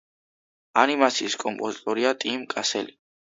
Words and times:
ანიმაციის 0.83 1.37
კომპოზიტორია 1.45 2.15
ტიმ 2.25 2.43
კასელი. 2.57 2.99